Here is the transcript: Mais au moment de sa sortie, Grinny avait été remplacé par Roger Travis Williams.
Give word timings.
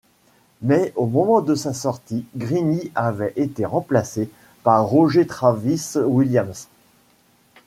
Mais 0.63 0.93
au 0.95 1.05
moment 1.05 1.41
de 1.41 1.53
sa 1.53 1.75
sortie, 1.75 2.25
Grinny 2.35 2.91
avait 2.95 3.33
été 3.35 3.65
remplacé 3.65 4.31
par 4.63 4.87
Roger 4.87 5.27
Travis 5.27 5.91
Williams. 5.97 6.67